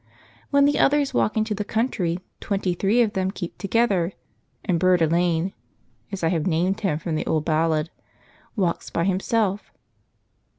[0.49, 4.13] When the others walk into the country twenty three of them keep together,
[4.65, 5.53] and Burd Alane
[6.11, 7.91] (as I have named him from the old ballad)
[8.55, 9.71] walks by himself.